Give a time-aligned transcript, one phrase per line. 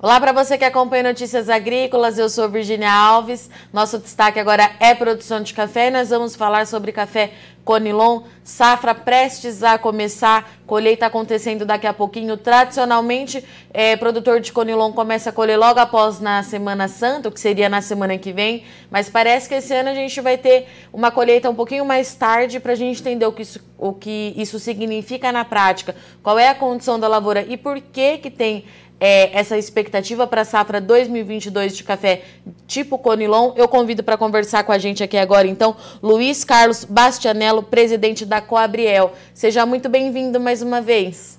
[0.00, 3.50] Olá para você que acompanha Notícias Agrícolas, eu sou Virginia Alves.
[3.72, 7.32] Nosso destaque agora é produção de café e nós vamos falar sobre café
[7.64, 12.36] Conilon, safra prestes a começar, colheita acontecendo daqui a pouquinho.
[12.36, 13.44] Tradicionalmente,
[13.74, 17.68] é, produtor de Conilon começa a colher logo após na Semana Santa, o que seria
[17.68, 21.50] na semana que vem, mas parece que esse ano a gente vai ter uma colheita
[21.50, 25.32] um pouquinho mais tarde para a gente entender o que, isso, o que isso significa
[25.32, 28.64] na prática, qual é a condição da lavoura e por que que tem
[29.00, 32.22] é, essa expectativa para a safra 2022 de café
[32.66, 33.52] tipo Conilon.
[33.56, 38.40] Eu convido para conversar com a gente aqui agora, então, Luiz Carlos Bastianello, presidente da
[38.40, 39.12] Coabriel.
[39.32, 41.38] Seja muito bem-vindo mais uma vez.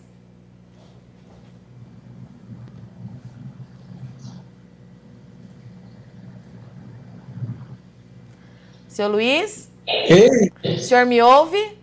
[8.88, 9.70] Seu Luiz?
[9.88, 10.52] Ei!
[10.76, 11.79] O senhor me ouve?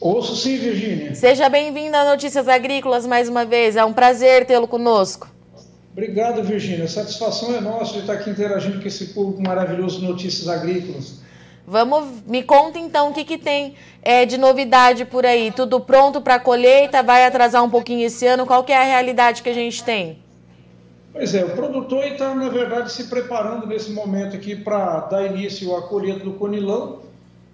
[0.00, 1.14] Ouço sim, Virgínia.
[1.14, 3.76] Seja bem-vindo a Notícias Agrícolas mais uma vez.
[3.76, 5.28] É um prazer tê-lo conosco.
[5.92, 6.88] Obrigado, Virgínia.
[6.88, 11.20] Satisfação é nossa de estar aqui interagindo com esse público maravilhoso de Notícias Agrícolas.
[11.66, 15.52] Vamos, me conta então o que, que tem é, de novidade por aí.
[15.52, 17.02] Tudo pronto para a colheita?
[17.02, 18.46] Vai atrasar um pouquinho esse ano?
[18.46, 20.18] Qual que é a realidade que a gente tem?
[21.12, 25.76] Pois é, o produtor está, na verdade, se preparando nesse momento aqui para dar início
[25.76, 27.09] à colheita do conilão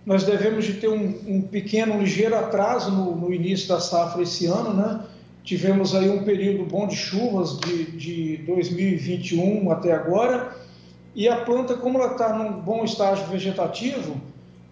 [0.07, 4.23] nós devemos de ter um, um pequeno, um ligeiro atraso no, no, início da safra
[4.23, 5.01] esse ano, né?
[5.43, 10.57] Tivemos aí um período bom de chuvas de, de 2021 até agora,
[11.13, 14.21] e a planta, como ela está num bom estágio vegetativo,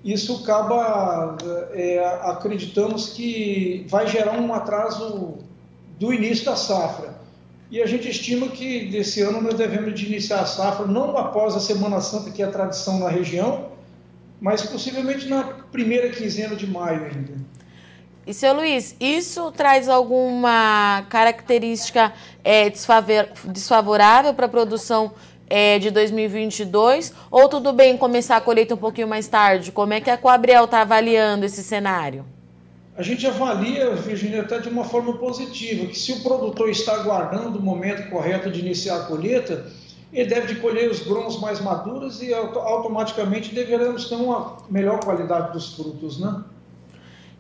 [0.05, 1.37] isso acaba,
[1.73, 5.39] é, acreditamos que vai gerar um atraso
[5.99, 7.15] do início da safra.
[7.71, 11.57] E a gente estima que desse ano nós devemos de iniciar a safra não após
[11.57, 13.74] a Semana Santa, que é a tradição na região,
[14.45, 15.43] mas possivelmente na
[15.73, 17.33] primeira quinzena de maio ainda.
[18.27, 22.13] E, seu Luiz, isso traz alguma característica
[22.45, 22.71] é,
[23.47, 25.13] desfavorável para a produção
[25.49, 27.15] é, de 2022?
[27.31, 29.73] Ou tudo bem começar a colheita um pouquinho mais tarde?
[29.73, 32.27] Como é que a Coabriel está avaliando esse cenário?
[32.99, 37.59] A gente avalia, Virginia, até de uma forma positiva, que se o produtor está aguardando
[37.59, 39.73] o momento correto de iniciar a colheita,
[40.15, 45.53] ele deve de colher os grãos mais maduros e automaticamente deveremos ter uma melhor qualidade
[45.53, 46.43] dos frutos, né?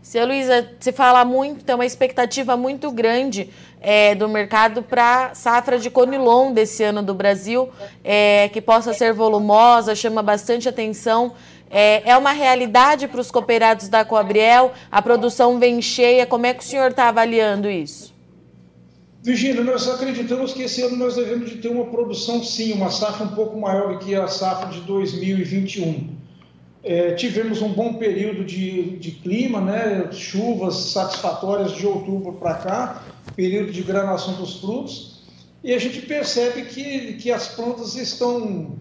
[0.03, 3.49] Seu Luísa, se fala muito, tem uma expectativa muito grande
[3.81, 7.71] é, do mercado para safra de conilon desse ano do Brasil,
[8.05, 11.33] é, que possa ser volumosa, chama bastante atenção.
[11.71, 14.73] É, é uma realidade para os cooperados da Coabriel?
[14.93, 18.13] A produção vem cheia, como é que o senhor está avaliando isso?
[19.25, 23.25] Virgínia, nós acreditamos que esse ano nós devemos de ter uma produção, sim, uma safra
[23.25, 26.11] um pouco maior do que a safra de 2021.
[26.83, 33.03] É, tivemos um bom período de, de clima, né, chuvas satisfatórias de outubro para cá,
[33.35, 35.23] período de granação dos frutos,
[35.62, 38.77] e a gente percebe que, que as plantas estão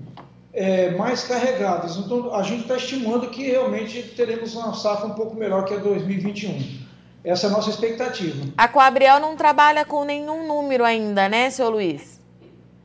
[0.52, 1.96] é, mais carregadas.
[1.96, 5.78] Então, a gente está estimando que realmente teremos uma safra um pouco melhor que a
[5.78, 6.82] 2021.
[7.23, 8.45] Essa é a nossa expectativa.
[8.57, 12.19] A Coabriel não trabalha com nenhum número ainda, né, seu Luiz?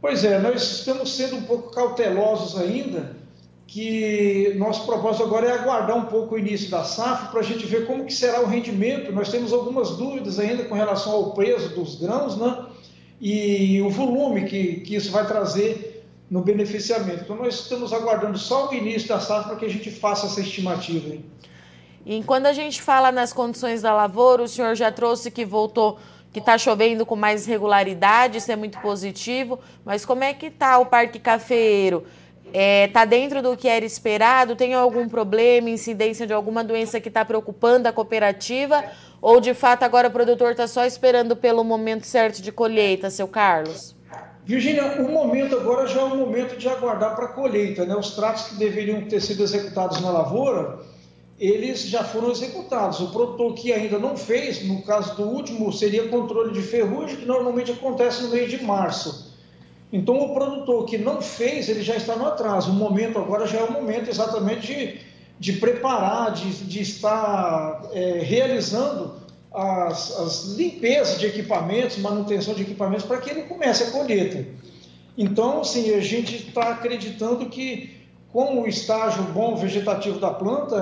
[0.00, 3.16] Pois é, nós estamos sendo um pouco cautelosos ainda,
[3.66, 7.66] que nosso propósito agora é aguardar um pouco o início da safra para a gente
[7.66, 9.12] ver como que será o rendimento.
[9.12, 12.66] Nós temos algumas dúvidas ainda com relação ao peso dos grãos, né?
[13.20, 17.24] E o volume que, que isso vai trazer no beneficiamento.
[17.24, 20.40] Então nós estamos aguardando só o início da safra para que a gente faça essa
[20.40, 21.08] estimativa.
[21.08, 21.24] Hein?
[22.04, 25.98] E quando a gente fala nas condições da lavoura, o senhor já trouxe que voltou,
[26.32, 30.78] que está chovendo com mais regularidade, isso é muito positivo, mas como é que está
[30.78, 32.04] o parque cafeiro?
[32.46, 34.56] Está é, tá dentro do que era esperado?
[34.56, 38.82] Tem algum problema, incidência de alguma doença que está preocupando a cooperativa?
[39.20, 43.28] Ou de fato agora o produtor está só esperando pelo momento certo de colheita, seu
[43.28, 43.94] Carlos?
[44.44, 47.84] Virginia, o momento agora já é o momento de aguardar para a colheita.
[47.84, 47.94] Né?
[47.94, 50.78] Os tratos que deveriam ter sido executados na lavoura,
[51.38, 53.00] eles já foram executados.
[53.00, 57.24] O produtor que ainda não fez, no caso do último, seria controle de ferrugem, que
[57.24, 59.36] normalmente acontece no mês de março.
[59.92, 62.70] Então, o produtor que não fez, ele já está no atraso.
[62.70, 65.00] O momento agora já é o momento exatamente de,
[65.38, 69.14] de preparar, de, de estar é, realizando
[69.54, 74.44] as, as limpezas de equipamentos, manutenção de equipamentos, para que ele comece a colheita.
[75.16, 77.97] Então, assim, a gente está acreditando que
[78.32, 80.76] com o estágio bom vegetativo da planta,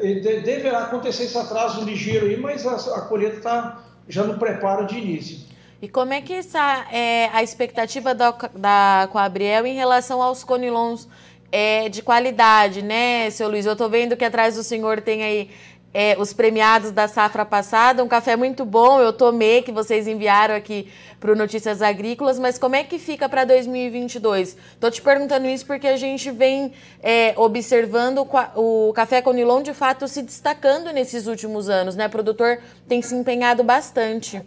[0.00, 4.86] é, deverá acontecer esse atraso ligeiro aí, mas a, a colheita está já no preparo
[4.86, 5.38] de início.
[5.82, 11.08] E como é que está é, a expectativa da, da Coabriel em relação aos conilons
[11.50, 13.66] é, de qualidade, né, seu Luiz?
[13.66, 15.50] Eu estou vendo que atrás do senhor tem aí
[15.94, 18.02] é, os premiados da safra passada.
[18.02, 20.88] Um café muito bom, eu tomei, que vocês enviaram aqui
[21.20, 24.56] para o Notícias Agrícolas, mas como é que fica para 2022?
[24.74, 28.26] Estou te perguntando isso porque a gente vem é, observando
[28.56, 32.08] o, café Conilon de fato se destacando nesses últimos anos, né?
[32.08, 32.58] O produtor
[32.88, 34.42] tem se empenhado bastante.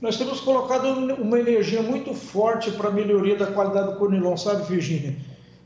[0.00, 0.86] Nós temos colocado
[1.20, 5.16] uma energia muito forte para a melhoria da qualidade do Conilon, sabe, Virgínia?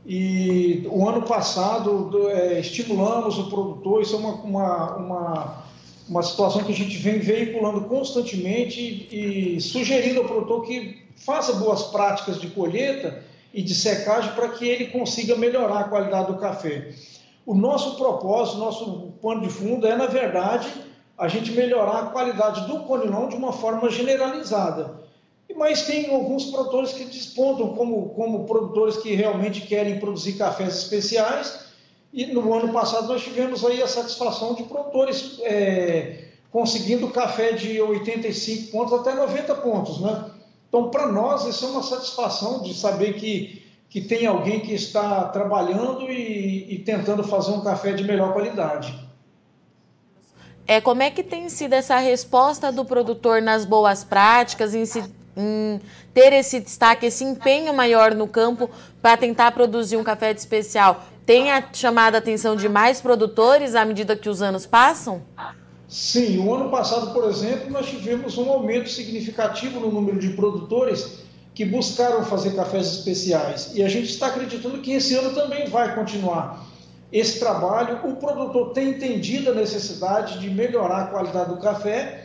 [0.05, 5.63] E o ano passado é, estimulamos o produtor, isso é uma, uma, uma,
[6.09, 11.53] uma, situação que a gente vem veiculando constantemente e, e sugerindo ao produtor que faça
[11.53, 13.23] boas práticas de colheita
[13.53, 16.93] e de secagem para que ele consiga melhorar a qualidade do café.
[17.45, 20.67] O nosso propósito, nosso pano de fundo é, na verdade,
[21.17, 25.02] a gente melhorar a qualidade do conilon de uma forma generalizada.
[25.55, 31.59] Mas tem alguns produtores que despontam como, como produtores que realmente querem produzir cafés especiais.
[32.11, 37.81] E no ano passado nós tivemos aí a satisfação de produtores é, conseguindo café de
[37.81, 40.31] 85 pontos até 90 pontos, né?
[40.69, 45.25] Então, para nós, isso é uma satisfação de saber que, que tem alguém que está
[45.25, 49.07] trabalhando e, e tentando fazer um café de melhor qualidade.
[50.65, 55.03] É, como é que tem sido essa resposta do produtor nas boas práticas, em se
[55.35, 55.81] em
[56.13, 58.69] ter esse destaque, esse empenho maior no campo
[59.01, 63.85] para tentar produzir um café de especial, tenha chamado a atenção de mais produtores à
[63.85, 65.21] medida que os anos passam?
[65.87, 71.19] Sim, o ano passado, por exemplo, nós tivemos um aumento significativo no número de produtores
[71.53, 73.71] que buscaram fazer cafés especiais.
[73.75, 76.65] E a gente está acreditando que esse ano também vai continuar
[77.11, 77.99] esse trabalho.
[78.03, 82.22] O produtor tem entendido a necessidade de melhorar a qualidade do café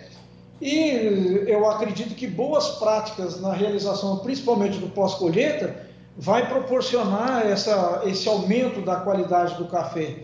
[0.61, 8.29] e eu acredito que boas práticas na realização, principalmente do pós-colheita, vai proporcionar essa, esse
[8.29, 10.17] aumento da qualidade do café.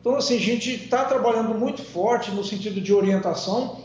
[0.00, 3.78] Então, assim, a gente está trabalhando muito forte no sentido de orientação.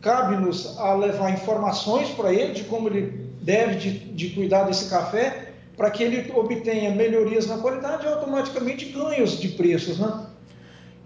[0.00, 5.52] Cabe-nos a levar informações para ele de como ele deve de, de cuidar desse café,
[5.76, 10.26] para que ele obtenha melhorias na qualidade e automaticamente ganhos de preços, né?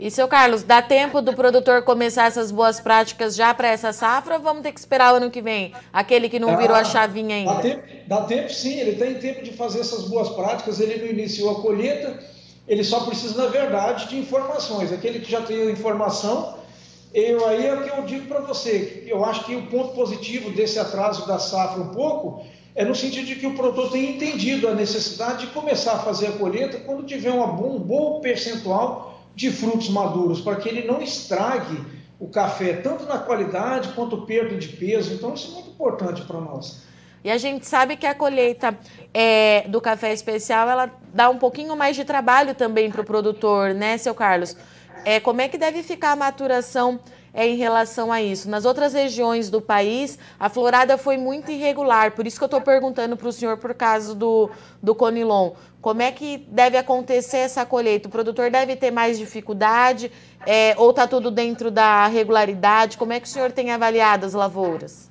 [0.05, 4.35] E, seu Carlos, dá tempo do produtor começar essas boas práticas já para essa safra
[4.35, 5.73] ou vamos ter que esperar o ano que vem?
[5.91, 7.55] Aquele que não ah, virou a chavinha ainda?
[7.55, 11.07] Dá tempo, dá tempo sim, ele tem tempo de fazer essas boas práticas, ele não
[11.07, 12.23] iniciou a colheita,
[12.69, 14.93] ele só precisa, na verdade, de informações.
[14.93, 16.59] Aquele que já tem a informação,
[17.15, 19.05] eu, aí é o que eu digo para você.
[19.07, 23.25] Eu acho que o ponto positivo desse atraso da safra um pouco é no sentido
[23.25, 27.07] de que o produtor tem entendido a necessidade de começar a fazer a colheita quando
[27.07, 31.79] tiver um bom percentual de frutos maduros, para que ele não estrague
[32.19, 35.13] o café, tanto na qualidade quanto perda de peso.
[35.13, 36.83] Então, isso é muito importante para nós.
[37.25, 38.79] E a gente sabe que a colheita
[39.13, 43.73] é, do café especial ela dá um pouquinho mais de trabalho também para o produtor,
[43.73, 44.55] né, seu Carlos?
[45.07, 47.01] É, como é que deve ficar a maturação
[47.33, 48.49] é, em relação a isso?
[48.51, 52.61] Nas outras regiões do país, a florada foi muito irregular, por isso que eu estou
[52.61, 54.51] perguntando para o senhor por causa do,
[54.83, 55.53] do Conilon.
[55.85, 58.09] Como é que deve acontecer essa colheita?
[58.09, 60.11] O produtor deve ter mais dificuldade
[60.47, 62.97] é, ou está tudo dentro da regularidade?
[62.97, 65.11] Como é que o senhor tem avaliado as lavouras?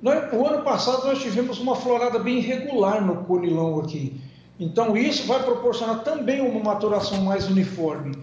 [0.00, 4.18] No ano passado nós tivemos uma florada bem irregular no conilão aqui.
[4.58, 8.16] Então isso vai proporcionar também uma maturação mais uniforme.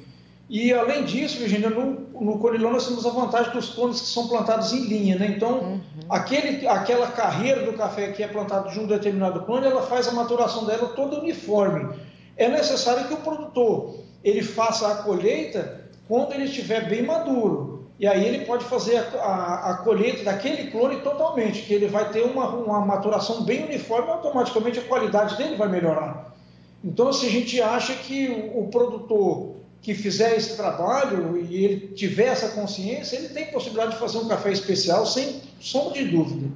[0.51, 4.73] E além disso, Virginia, no, no nós temos a vantagem dos cones que são plantados
[4.73, 5.27] em linha, né?
[5.27, 5.81] Então, uhum.
[6.09, 10.11] aquele, aquela carreira do café que é plantado de um determinado cone, ela faz a
[10.11, 11.95] maturação dela toda uniforme.
[12.35, 17.85] É necessário que o produtor ele faça a colheita quando ele estiver bem maduro.
[17.97, 22.09] E aí ele pode fazer a, a, a colheita daquele clone totalmente, que ele vai
[22.09, 26.35] ter uma, uma maturação bem uniforme e automaticamente a qualidade dele vai melhorar.
[26.83, 31.87] Então, se a gente acha que o, o produtor que fizer esse trabalho e ele
[31.95, 36.47] tiver essa consciência, ele tem possibilidade de fazer um café especial sem sombra de dúvida.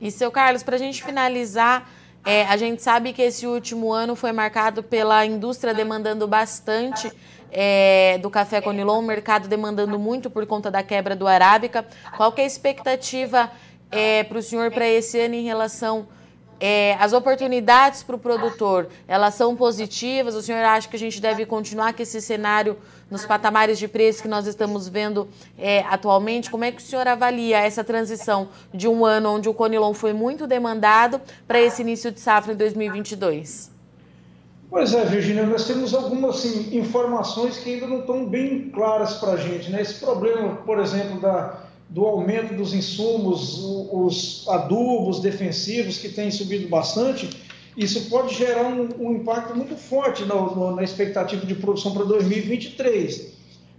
[0.00, 1.90] E, seu Carlos, para a gente finalizar,
[2.24, 7.10] é, a gente sabe que esse último ano foi marcado pela indústria demandando bastante
[7.50, 11.86] é, do café Conilon, o mercado demandando muito por conta da quebra do Arábica.
[12.16, 13.50] Qual é a expectativa
[13.90, 16.06] é, para o senhor para esse ano em relação
[16.60, 20.34] é, as oportunidades para o produtor, elas são positivas?
[20.34, 22.76] O senhor acha que a gente deve continuar com esse cenário
[23.10, 26.50] nos patamares de preço que nós estamos vendo é, atualmente?
[26.50, 30.12] Como é que o senhor avalia essa transição de um ano onde o Conilon foi
[30.12, 33.70] muito demandado para esse início de safra em 2022?
[34.70, 39.32] Pois é, Virginia, nós temos algumas assim, informações que ainda não estão bem claras para
[39.32, 39.70] a gente.
[39.70, 39.80] Né?
[39.80, 43.58] Esse problema, por exemplo, da do aumento dos insumos,
[43.90, 47.30] os adubos defensivos que têm subido bastante,
[47.76, 50.34] isso pode gerar um, um impacto muito forte na,
[50.72, 53.32] na expectativa de produção para 2023.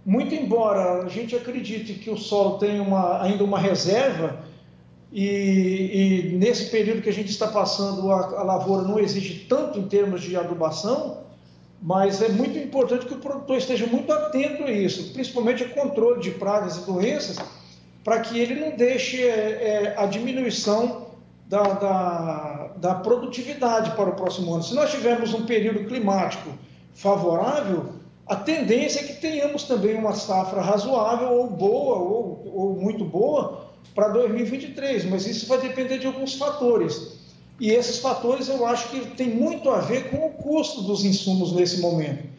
[0.04, 4.42] muito embora a gente acredite que o solo tem uma, ainda uma reserva,
[5.12, 9.78] e, e, nesse período que a gente está passando, a, a, lavoura não exige tanto
[9.78, 11.24] em termos de adubação,
[11.82, 16.20] mas é muito importante que o produtor esteja muito atento a isso, principalmente o controle
[16.20, 17.38] de pragas e doenças,
[18.02, 21.08] para que ele não deixe é, é, a diminuição
[21.46, 24.62] da, da, da produtividade para o próximo ano.
[24.62, 26.50] Se nós tivermos um período climático
[26.94, 27.86] favorável,
[28.26, 33.68] a tendência é que tenhamos também uma safra razoável ou boa ou, ou muito boa
[33.94, 37.18] para 2023, mas isso vai depender de alguns fatores.
[37.58, 41.52] E esses fatores eu acho que tem muito a ver com o custo dos insumos
[41.52, 42.30] nesse momento.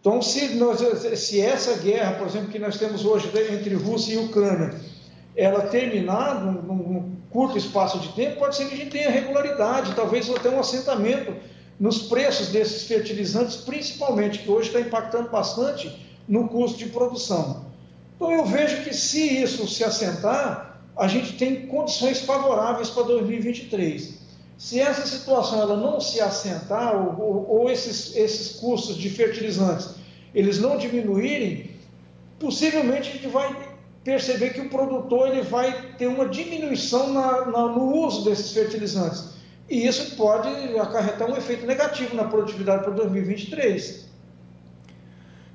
[0.00, 0.80] Então, se, nós,
[1.18, 4.74] se essa guerra, por exemplo, que nós temos hoje entre Rússia e Ucrânia,
[5.34, 9.94] ela terminar num, num curto espaço de tempo, pode ser que a gente tenha regularidade,
[9.94, 11.34] talvez até um assentamento
[11.80, 15.98] nos preços desses fertilizantes, principalmente, que hoje está impactando bastante
[16.28, 17.64] no custo de produção.
[18.16, 24.20] Então, eu vejo que se isso se assentar, a gente tem condições favoráveis para 2023.
[24.58, 30.02] Se essa situação ela não se assentar, ou, ou, ou esses, esses custos de fertilizantes
[30.34, 31.70] eles não diminuírem,
[32.38, 33.71] possivelmente a gente vai
[34.04, 39.32] perceber que o produtor ele vai ter uma diminuição na, na, no uso desses fertilizantes.
[39.68, 44.10] E isso pode acarretar um efeito negativo na produtividade para 2023.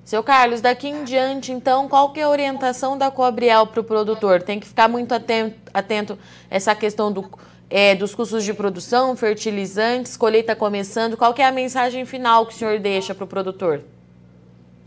[0.03, 3.83] Seu Carlos, daqui em diante, então, qual que é a orientação da Cobriel para o
[3.83, 4.41] produtor?
[4.41, 6.17] Tem que ficar muito atento, atento
[6.49, 7.29] essa questão do,
[7.69, 11.17] é, dos custos de produção, fertilizantes, colheita começando.
[11.17, 13.81] Qual que é a mensagem final que o senhor deixa para o produtor?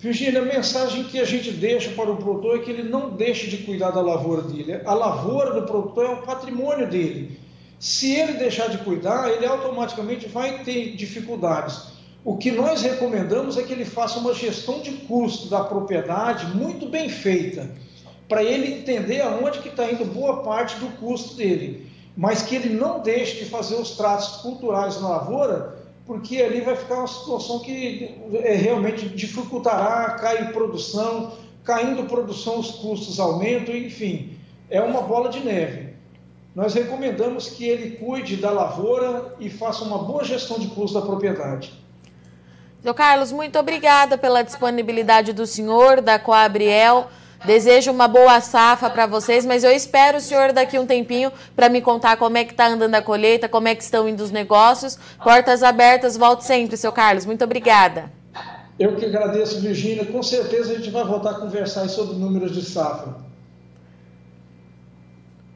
[0.00, 3.48] Virgínia, a mensagem que a gente deixa para o produtor é que ele não deixe
[3.48, 4.80] de cuidar da lavoura dele.
[4.86, 7.38] A lavoura do produtor é o patrimônio dele.
[7.78, 11.90] Se ele deixar de cuidar, ele automaticamente vai ter dificuldades.
[12.24, 16.86] O que nós recomendamos é que ele faça uma gestão de custo da propriedade muito
[16.86, 17.70] bem feita,
[18.26, 22.70] para ele entender aonde que está indo boa parte do custo dele, mas que ele
[22.70, 25.79] não deixe de fazer os tratos culturais na lavoura
[26.10, 32.72] porque ali vai ficar uma situação que é, realmente dificultará, cai produção, caindo produção, os
[32.72, 34.36] custos aumentam, enfim,
[34.68, 35.94] é uma bola de neve.
[36.52, 41.00] Nós recomendamos que ele cuide da lavoura e faça uma boa gestão de custos da
[41.00, 41.72] propriedade.
[42.82, 47.08] Seu Carlos, muito obrigada pela disponibilidade do senhor, da Coabriel.
[47.44, 51.70] Desejo uma boa safra para vocês, mas eu espero o senhor daqui um tempinho para
[51.70, 54.30] me contar como é que está andando a colheita, como é que estão indo os
[54.30, 54.98] negócios.
[55.22, 57.24] Portas abertas, volte sempre, seu Carlos.
[57.24, 58.12] Muito obrigada.
[58.78, 60.04] Eu que agradeço, Virgínia.
[60.04, 63.14] Com certeza a gente vai voltar a conversar sobre números de safra.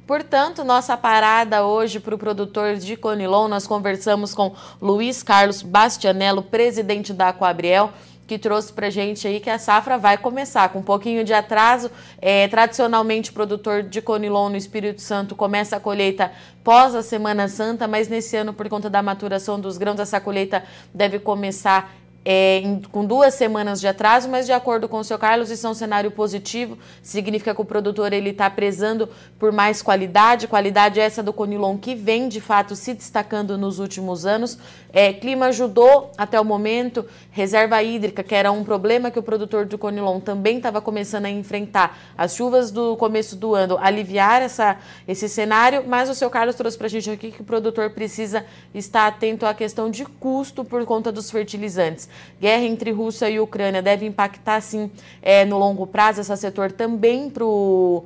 [0.07, 6.43] Portanto, nossa parada hoje para o produtor de Conilon, nós conversamos com Luiz Carlos Bastianello,
[6.43, 7.91] presidente da Aquabriel
[8.27, 11.91] que trouxe para gente aí que a safra vai começar com um pouquinho de atraso.
[12.21, 17.49] É, tradicionalmente, o produtor de conilon no Espírito Santo começa a colheita pós a Semana
[17.49, 22.59] Santa, mas nesse ano, por conta da maturação dos grãos, essa colheita deve começar é,
[22.59, 25.71] em, com duas semanas de atraso, mas de acordo com o seu Carlos, isso é
[25.71, 31.23] um cenário positivo, significa que o produtor ele está prezando por mais qualidade, qualidade essa
[31.23, 34.59] do Conilon que vem de fato se destacando nos últimos anos.
[34.93, 39.67] É, clima ajudou até o momento, reserva hídrica, que era um problema que o produtor
[39.67, 41.99] do Conilon também estava começando a enfrentar.
[42.17, 46.79] As chuvas do começo do ano aliviar essa, esse cenário, mas o seu Carlos trouxe
[46.79, 50.85] para a gente aqui que o produtor precisa estar atento à questão de custo por
[50.85, 52.09] conta dos fertilizantes.
[52.41, 54.91] Guerra entre Rússia e Ucrânia deve impactar, sim,
[55.23, 58.05] é, no longo prazo, esse setor também para o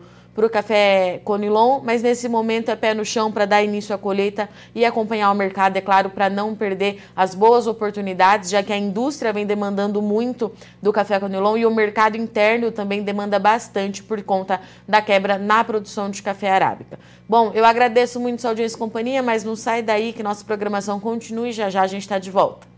[0.50, 4.84] café Conilon, mas nesse momento é pé no chão para dar início à colheita e
[4.84, 9.32] acompanhar o mercado, é claro, para não perder as boas oportunidades, já que a indústria
[9.32, 14.60] vem demandando muito do café Conilon e o mercado interno também demanda bastante por conta
[14.86, 17.00] da quebra na produção de café arábica.
[17.28, 21.00] Bom, eu agradeço muito sua audiência e companhia, mas não sai daí que nossa programação
[21.00, 22.77] continue, já já a gente está de volta.